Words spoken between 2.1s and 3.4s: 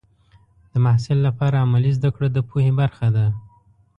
کړه د پوهې برخه ده.